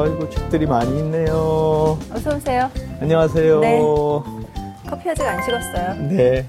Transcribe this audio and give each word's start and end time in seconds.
아이고 0.00 0.28
책들이 0.30 0.66
많이 0.66 0.98
있네요. 0.98 1.98
어서 2.12 2.36
오세요. 2.36 2.70
안녕하세요. 3.00 3.60
네. 3.60 3.80
커피 4.88 5.10
아직 5.10 5.22
안 5.22 5.42
식었어요. 5.42 5.94
네. 6.08 6.46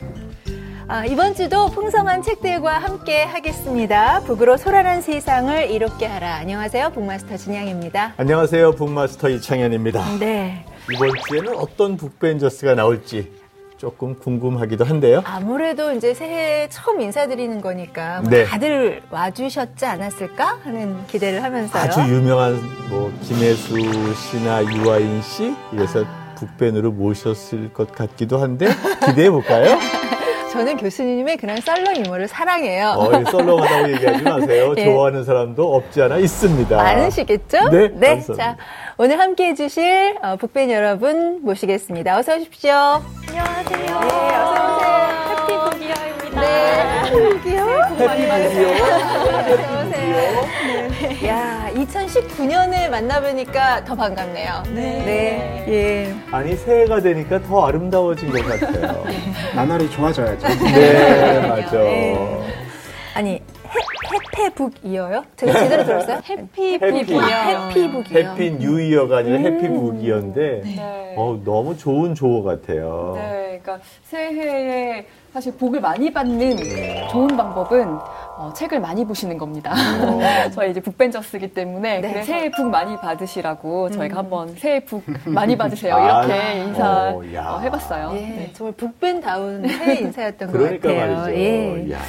아, 0.88 1.06
이번 1.06 1.36
주도 1.36 1.68
풍성한 1.70 2.24
책들과 2.24 2.80
함께 2.80 3.24
하겠습니다. 3.24 4.22
북으로 4.22 4.58
소란한 4.58 5.02
세상을 5.02 5.70
이롭게 5.70 6.08
하라. 6.08 6.36
안녕하세요. 6.38 6.92
북마스터 6.92 7.38
진양입니다. 7.38 8.14
안녕하세요. 8.18 8.72
북마스터 8.72 9.30
이창현입니다. 9.30 10.18
네. 10.20 10.66
이번 10.92 11.12
주에는 11.28 11.56
어떤 11.58 11.96
북벤저스가 11.96 12.74
나올지 12.74 13.32
조금 13.80 14.14
궁금하기도 14.20 14.84
한데요. 14.84 15.22
아무래도 15.24 15.94
이제 15.94 16.14
새해 16.14 16.68
처음 16.68 17.00
인사드리는 17.00 17.62
거니까 17.62 18.20
뭐 18.20 18.30
네. 18.30 18.44
다들 18.44 19.02
와주셨지 19.10 19.86
않았을까 19.86 20.60
하는 20.66 21.08
기대를 21.08 21.42
하면서요. 21.42 21.82
아주 21.82 22.02
유명한 22.02 22.60
뭐 22.90 23.10
김혜수 23.24 24.14
씨나 24.16 24.66
유아인 24.66 25.22
씨 25.22 25.56
이래서 25.72 26.04
북벤으로 26.36 26.92
모셨을 26.92 27.72
것 27.72 27.94
같기도 27.94 28.40
한데 28.40 28.68
기대해 29.06 29.30
볼까요? 29.30 29.78
저는 30.52 30.78
교수님의 30.78 31.38
그런 31.38 31.58
썰렁 31.62 31.98
유머를 32.06 32.28
사랑해요. 32.28 32.94
어이 32.98 33.24
썰렁하다고 33.26 33.92
얘기하지 33.94 34.24
마세요. 34.24 34.74
예. 34.78 34.84
좋아하는 34.86 35.24
사람도 35.24 35.76
없지 35.76 36.02
않아 36.02 36.18
있습니다. 36.18 36.76
많으시겠죠? 36.76 37.70
네, 37.70 37.90
자, 37.90 38.00
감사합니다. 38.00 38.58
오늘 38.98 39.20
함께 39.20 39.48
해주실 39.50 40.18
어, 40.24 40.36
북벤 40.38 40.72
여러분 40.72 41.42
모시겠습니다. 41.44 42.18
어서 42.18 42.36
오십시오. 42.36 42.74
안녕하세요. 43.30 44.00
네, 44.00 44.36
어서 44.36 44.76
오세요. 44.76 45.10
해피 45.30 45.78
북이어입니다. 45.78 46.42
네, 46.42 47.12
북이 47.12 47.58
요. 48.04 48.10
해피북이요. 48.10 49.90
네. 49.90 51.28
야, 51.28 51.70
2019년을 51.74 52.90
만나보니까 52.90 53.84
더 53.84 53.96
반갑네요. 53.96 54.64
네. 54.74 55.66
예. 55.68 56.16
아니 56.32 56.56
새해가 56.56 57.02
되니까 57.02 57.42
더 57.44 57.66
아름다워진 57.68 58.32
것 58.32 58.44
같아요. 58.60 59.04
나날이 59.56 59.90
좋아져야죠. 59.92 60.48
네, 60.48 61.40
맞아. 61.48 61.72
네. 61.78 62.40
아니, 63.16 63.32
해, 63.34 63.42
해태북이어요? 64.14 65.24
제가 65.36 65.60
제대로 65.60 65.86
들었어요? 65.86 66.22
해피 66.30 66.74
해피. 66.82 67.06
북이요. 67.06 67.20
해피북이요. 67.28 68.20
해피 68.20 68.52
뉴이어가 68.52 69.18
아니라 69.18 69.38
해피북이어인데 69.40 70.62
네. 70.64 71.14
어, 71.18 71.40
너무 71.44 71.78
좋은 71.78 72.16
조어 72.16 72.44
같아요. 72.44 73.14
네, 73.18 73.60
그러니까 73.62 73.80
새해에 74.04 75.06
사실 75.34 75.54
복을 75.54 75.80
많이 75.80 76.12
받는 76.12 76.58
좋은 77.12 77.28
방법은 77.38 77.88
어, 78.38 78.52
책을 78.56 78.80
많이 78.80 79.06
보시는 79.06 79.38
겁니다. 79.38 79.74
저희 80.56 80.72
이제 80.72 80.80
북벤저스기 80.80 81.54
때문에 81.54 82.00
네. 82.00 82.12
그래, 82.14 82.24
새해 82.24 82.52
복 82.52 82.68
많이 82.70 82.96
받으시라고 82.98 83.92
저희가 83.92 84.18
한번 84.18 84.56
새해 84.56 84.80
복 84.84 85.04
많이 85.26 85.58
받으세요 85.58 85.96
아, 85.96 86.24
이렇게 86.26 86.60
인사 86.64 87.10
어, 87.12 87.22
야. 87.34 87.50
어, 87.52 87.60
해봤어요. 87.60 88.12
예, 88.14 88.20
네. 88.20 88.52
정말 88.54 88.74
북벤다운 88.76 89.68
새 89.68 89.96
인사였던 89.96 90.52
것 90.52 90.58
그러니까 90.58 90.88
같아요. 90.90 91.18
말이죠. 91.18 91.40
예. 91.40 91.92
야. 91.92 92.00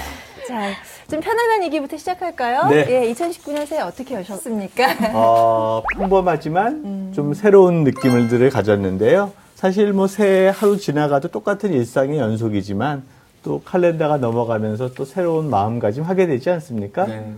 자, 0.49 0.71
좀 1.09 1.21
편안한 1.21 1.63
얘기부터 1.65 1.97
시작할까요? 1.97 2.69
네. 2.71 2.87
예, 2.89 3.13
2019년 3.13 3.67
새해 3.67 3.83
어떻게 3.83 4.15
여셨습니까? 4.15 4.87
어, 5.13 5.83
평범하지만 5.97 6.73
음. 6.85 7.13
좀 7.15 7.35
새로운 7.35 7.85
느낌들을 7.85 8.49
가졌는데요. 8.51 9.33
사실 9.61 9.93
뭐 9.93 10.07
새해 10.07 10.49
하루 10.49 10.79
지나가도 10.79 11.29
똑같은 11.29 11.75
일상의 11.75 12.19
연속이지만 12.19 13.03
또 13.45 13.61
칼렌더가 13.63 14.17
넘어가면서 14.17 14.95
또 14.95 15.05
새로운 15.05 15.51
마음가짐 15.51 16.03
하게 16.03 16.27
되지 16.27 16.49
않습니까? 16.49 17.05
네. 17.05 17.35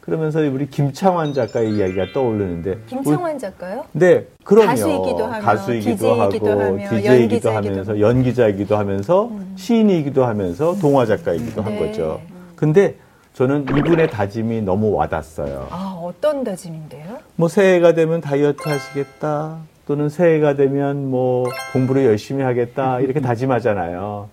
그러면서 0.00 0.38
우리 0.38 0.70
김창완 0.70 1.34
작가의 1.34 1.74
이야기가 1.74 2.12
떠오르는데 2.12 2.78
김창완 2.86 3.40
작가요? 3.40 3.86
네, 3.90 4.24
그럼요. 4.44 4.68
가수이기도 4.68 5.24
하며, 5.24 5.44
가수이기도 5.44 5.96
DJ이기도 5.96 6.50
하고, 6.50 6.60
하며, 6.60 6.88
DJ이기도 6.90 7.50
하면서 7.50 7.90
하고. 7.90 8.00
연기자이기도 8.00 8.76
하면서 8.76 9.30
시인이기도 9.56 10.24
하면서 10.24 10.76
동화 10.80 11.06
작가이기도 11.06 11.60
한 11.60 11.72
네. 11.72 11.78
거죠. 11.80 12.20
근데 12.54 12.94
저는 13.32 13.62
이분의 13.62 14.10
다짐이 14.10 14.62
너무 14.62 14.92
와닿았어요. 14.92 15.66
아, 15.70 15.98
어떤 16.00 16.44
다짐인데요? 16.44 17.18
뭐 17.34 17.48
새해가 17.48 17.94
되면 17.94 18.20
다이어트 18.20 18.68
하시겠다. 18.68 19.73
또는 19.86 20.08
새해가 20.08 20.54
되면 20.54 21.10
뭐 21.10 21.44
공부를 21.72 22.04
열심히 22.04 22.42
하겠다. 22.42 23.00
이렇게 23.00 23.20
다짐하잖아요. 23.20 24.28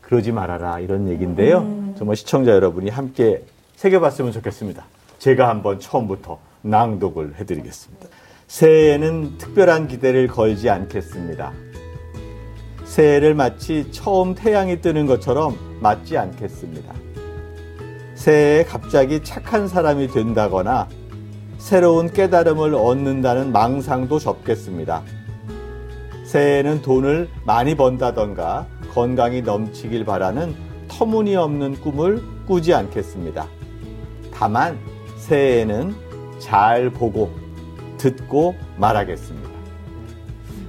그러지 0.00 0.32
말아라. 0.32 0.80
이런 0.80 1.08
얘기인데요. 1.08 1.94
정말 1.98 2.16
시청자 2.16 2.52
여러분이 2.52 2.90
함께 2.90 3.44
새겨봤으면 3.76 4.32
좋겠습니다. 4.32 4.84
제가 5.18 5.48
한번 5.48 5.80
처음부터 5.80 6.38
낭독을 6.62 7.34
해드리겠습니다. 7.36 8.08
새해에는 8.46 9.38
특별한 9.38 9.88
기대를 9.88 10.28
걸지 10.28 10.70
않겠습니다. 10.70 11.52
새해를 12.84 13.34
마치 13.34 13.90
처음 13.90 14.34
태양이 14.34 14.80
뜨는 14.80 15.06
것처럼 15.06 15.56
맞지 15.80 16.16
않겠습니다. 16.16 16.94
새해에 18.14 18.64
갑자기 18.64 19.22
착한 19.22 19.68
사람이 19.68 20.08
된다거나 20.08 20.88
새로운 21.66 22.12
깨달음을 22.12 22.76
얻는다는 22.76 23.50
망상도 23.50 24.20
접겠습니다. 24.20 25.02
새해에는 26.22 26.80
돈을 26.80 27.28
많이 27.44 27.74
번다던가 27.74 28.68
건강이 28.92 29.42
넘치길 29.42 30.04
바라는 30.04 30.54
터무니없는 30.86 31.80
꿈을 31.80 32.22
꾸지 32.46 32.72
않겠습니다. 32.72 33.48
다만 34.32 34.78
새해에는 35.16 35.92
잘 36.38 36.90
보고 36.90 37.30
듣고 37.98 38.54
말하겠습니다. 38.76 39.50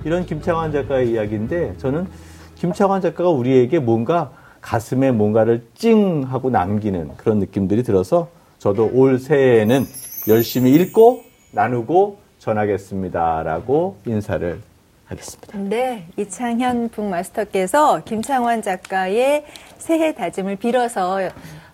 이런 0.03 0.25
김창완 0.25 0.71
작가의 0.71 1.11
이야기인데 1.11 1.77
저는 1.77 2.07
김창완 2.55 3.01
작가가 3.01 3.29
우리에게 3.29 3.77
뭔가 3.77 4.31
가슴에 4.61 5.11
뭔가를 5.11 5.67
찡 5.75 6.23
하고 6.23 6.49
남기는 6.49 7.11
그런 7.17 7.37
느낌들이 7.37 7.83
들어서 7.83 8.29
저도 8.57 8.89
올 8.91 9.19
새해에는 9.19 10.06
열심히 10.27 10.73
읽고 10.75 11.23
나누고 11.51 12.19
전하겠습니다라고 12.39 13.97
인사를 14.05 14.61
하겠습니다. 15.05 15.57
네, 15.57 16.07
이창현 16.17 16.89
북마스터께서 16.89 18.03
김창완 18.03 18.61
작가의 18.61 19.45
새해 19.77 20.13
다짐을 20.13 20.57
빌어서 20.57 21.19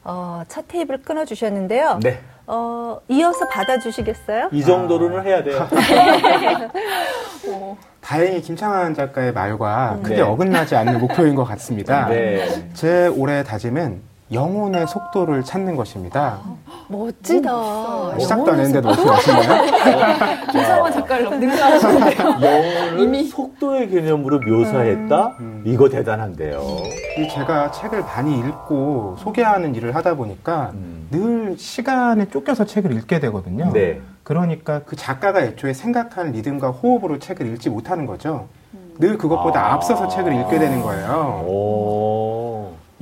어, 0.03 0.43
첫 0.47 0.67
테이프를 0.67 1.01
끊어 1.01 1.25
주셨는데요. 1.25 1.99
네. 2.03 2.19
어, 2.45 2.99
이어서 3.07 3.47
받아주시겠어요? 3.47 4.49
이 4.51 4.63
정도로는 4.63 5.23
해야 5.23 5.43
돼요. 5.43 5.67
다행히 8.01 8.41
김창환 8.41 8.93
작가의 8.93 9.31
말과 9.31 9.97
크게 10.03 10.17
네. 10.17 10.21
어긋나지 10.21 10.75
않는 10.75 10.99
목표인 10.99 11.35
것 11.35 11.45
같습니다. 11.45 12.07
네. 12.07 12.69
제 12.73 13.07
올해 13.07 13.43
다짐은 13.43 14.01
영혼의 14.33 14.87
속도를 14.87 15.43
찾는 15.43 15.75
것입니다. 15.75 16.39
멋지다. 16.87 18.19
시작도 18.19 18.51
안 18.51 18.59
했는데도 18.59 18.89
어떻게 18.89 19.09
아시나요? 19.09 19.63
김상환 20.51 20.91
작가를 20.93 21.39
능가하시는데요. 21.39 22.99
이미- 22.99 23.23
속도의 23.23 23.89
개념으로 23.89 24.39
묘사했다? 24.39 25.35
음. 25.39 25.63
이거 25.65 25.89
대단한데요. 25.89 26.61
이 27.17 27.27
제가 27.29 27.71
책을 27.71 28.01
많이 28.03 28.37
읽고 28.39 29.15
소개하는 29.19 29.73
일을 29.75 29.95
하다 29.95 30.15
보니까 30.15 30.71
음. 30.73 31.07
늘 31.11 31.55
시간에 31.57 32.27
쫓겨서 32.29 32.65
책을 32.65 32.91
읽게 32.93 33.19
되거든요. 33.21 33.71
네. 33.71 34.01
그러니까 34.23 34.81
그 34.85 34.95
작가가 34.95 35.41
애초에 35.41 35.73
생각한 35.73 36.31
리듬과 36.31 36.69
호흡으로 36.71 37.19
책을 37.19 37.47
읽지 37.53 37.69
못하는 37.69 38.05
거죠. 38.05 38.47
늘 38.99 39.17
그것보다 39.17 39.59
아. 39.69 39.73
앞서서 39.73 40.07
책을 40.07 40.33
읽게 40.33 40.59
되는 40.59 40.81
거예요. 40.81 41.07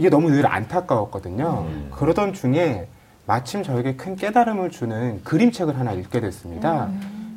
오. 0.01 0.03
이게 0.03 0.09
너무 0.09 0.31
늘 0.31 0.47
안타까웠거든요. 0.47 1.65
음. 1.67 1.91
그러던 1.91 2.33
중에 2.33 2.87
마침 3.27 3.61
저에게 3.61 3.95
큰 3.95 4.15
깨달음을 4.15 4.71
주는 4.71 5.23
그림책을 5.23 5.77
하나 5.77 5.91
읽게 5.93 6.19
됐습니다. 6.19 6.89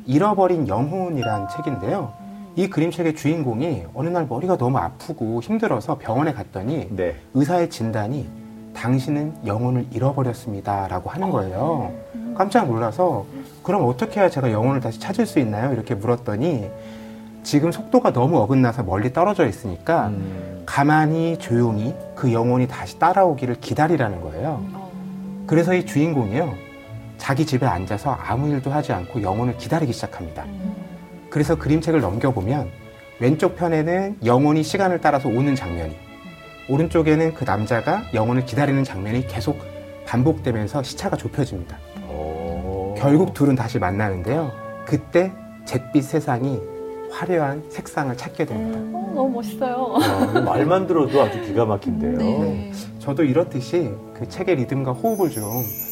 잃어버린 0.07 0.67
영혼이란 0.67 1.47
책인데요. 1.49 2.11
이 2.55 2.67
그림책의 2.67 3.15
주인공이 3.15 3.83
어느 3.93 4.09
날 4.09 4.25
머리가 4.27 4.57
너무 4.57 4.77
아프고 4.79 5.41
힘들어서 5.41 5.99
병원에 5.99 6.33
갔더니 6.33 6.87
네. 6.89 7.15
의사의 7.35 7.69
진단이 7.69 8.27
당신은 8.73 9.33
영혼을 9.45 9.85
잃어버렸습니다. 9.91 10.87
라고 10.87 11.09
하는 11.09 11.29
거예요. 11.29 11.93
깜짝 12.35 12.67
놀라서 12.67 13.25
그럼 13.61 13.87
어떻게 13.87 14.19
해야 14.19 14.29
제가 14.29 14.51
영혼을 14.51 14.81
다시 14.81 14.99
찾을 14.99 15.25
수 15.25 15.39
있나요? 15.39 15.71
이렇게 15.71 15.95
물었더니 15.95 16.69
지금 17.43 17.71
속도가 17.71 18.11
너무 18.11 18.39
어긋나서 18.39 18.83
멀리 18.83 19.13
떨어져 19.13 19.45
있으니까 19.47 20.07
음. 20.07 20.54
가만히 20.65 21.37
조용히 21.37 21.93
그 22.15 22.33
영혼이 22.33 22.67
다시 22.67 22.97
따라오기를 22.99 23.59
기다리라는 23.61 24.21
거예요. 24.21 24.63
그래서 25.47 25.73
이 25.73 25.85
주인공이요. 25.85 26.53
자기 27.17 27.45
집에 27.45 27.65
앉아서 27.65 28.11
아무 28.11 28.49
일도 28.49 28.71
하지 28.71 28.91
않고 28.91 29.21
영혼을 29.21 29.57
기다리기 29.57 29.93
시작합니다. 29.93 30.45
그래서 31.29 31.55
그림책을 31.55 32.01
넘겨보면 32.01 32.69
왼쪽 33.19 33.55
편에는 33.55 34.17
영혼이 34.25 34.63
시간을 34.63 35.01
따라서 35.01 35.29
오는 35.29 35.55
장면이 35.55 35.95
오른쪽에는 36.67 37.33
그 37.33 37.43
남자가 37.43 38.03
영혼을 38.13 38.45
기다리는 38.45 38.83
장면이 38.83 39.27
계속 39.27 39.59
반복되면서 40.05 40.83
시차가 40.83 41.15
좁혀집니다. 41.15 41.77
오. 42.09 42.95
결국 42.97 43.33
둘은 43.33 43.55
다시 43.55 43.79
만나는데요. 43.79 44.51
그때 44.85 45.31
잿빛 45.65 46.03
세상이 46.03 46.59
화려한 47.15 47.63
색상을 47.69 48.15
찾게 48.17 48.45
됩니다. 48.45 48.77
어, 48.77 49.11
너무 49.15 49.29
멋있어요. 49.35 49.95
아, 50.01 50.41
말만 50.41 50.85
들어도 50.85 51.21
아주 51.21 51.41
기가 51.41 51.65
막힌데요. 51.65 52.17
네. 52.17 52.71
저도 52.99 53.23
이렇듯이 53.23 53.89
그 54.13 54.27
책의 54.27 54.57
리듬과 54.57 54.91
호흡을 54.91 55.29
좀 55.29 55.43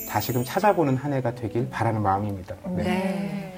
다시금 0.10 0.44
찾아보는 0.44 0.98
한 0.98 1.14
해가 1.14 1.34
되길 1.34 1.70
바라는 1.70 2.02
마음입니다. 2.02 2.56
네. 2.76 2.84
네. 2.84 3.54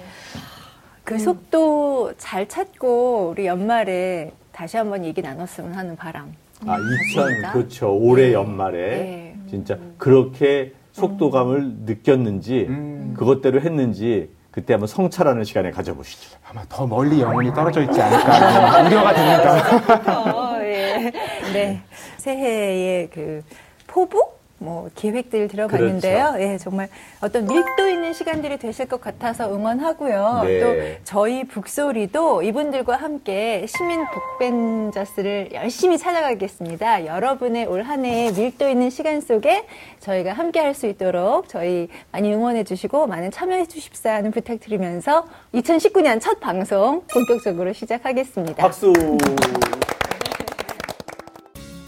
그 1.03 1.17
속도 1.17 2.13
잘 2.17 2.47
찾고 2.47 3.29
우리 3.31 3.47
연말에 3.47 4.31
다시 4.51 4.77
한번 4.77 5.03
얘기 5.03 5.21
나눴으면 5.21 5.73
하는 5.73 5.95
바람. 5.95 6.33
아, 6.67 6.77
2000, 6.77 7.23
맞습니다. 7.23 7.51
그렇죠. 7.51 7.95
올해 7.95 8.27
네. 8.27 8.33
연말에 8.33 8.79
네. 8.79 9.35
진짜 9.50 9.77
그렇게 9.97 10.73
속도감을 10.91 11.77
느꼈는지 11.85 12.67
음. 12.69 13.13
그것대로 13.17 13.59
했는지 13.62 14.29
그때 14.56 14.72
한번 14.74 14.88
성찰하는 14.88 15.44
시간에 15.44 15.69
가져보시죠. 15.69 16.38
아마 16.50 16.63
더 16.69 16.88
멀리 16.88 17.19
영혼이 17.19 17.54
떨어져 17.54 17.81
있지 17.81 18.02
않을까 18.02 18.84
우려가 18.88 19.13
됩니다. 19.13 20.31
어, 20.31 20.57
예. 20.62 21.12
네. 21.52 21.81
새해의 22.16 23.10
그 23.10 23.44
포부? 23.86 24.35
뭐 24.57 24.90
기획들 24.96 25.48
들어봤는데요. 25.50 26.31
그렇죠. 26.34 26.42
예, 26.42 26.57
정말 26.57 26.88
어떤 27.22 27.46
밀도 27.46 27.88
있는 27.90 28.13
시간들이 28.13 28.57
되실 28.57 28.88
것 28.88 29.02
같아서 29.02 29.54
응원하고요. 29.54 30.42
네. 30.46 30.60
또 30.60 31.04
저희 31.04 31.44
북소리도 31.44 32.42
이분들과 32.42 32.96
함께 32.96 33.66
시민 33.68 34.06
북벤저스를 34.40 35.50
열심히 35.54 35.98
찾아가겠습니다. 35.98 37.06
여러분의 37.06 37.66
올 37.66 37.86
한 37.86 38.04
해의 38.06 38.31
밀도 38.34 38.68
있는 38.69 38.90
시간 38.90 39.22
속에 39.22 39.68
저희가 40.00 40.34
함께 40.34 40.60
할 40.60 40.74
수 40.74 40.88
있도록 40.88 41.48
저희 41.48 41.88
많이 42.12 42.34
응원해 42.34 42.63
주시고 42.63 43.06
많은 43.08 43.30
참여해 43.31 43.68
주십사는 43.68 44.30
부탁드리면서 44.31 45.25
2019년 45.54 46.19
첫 46.19 46.40
방송 46.40 47.04
본격적으로 47.13 47.72
시작하겠습니다. 47.74 48.56
박수! 48.63 48.92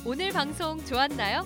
오늘 0.05 0.31
방송 0.31 0.77
좋았나요? 0.85 1.45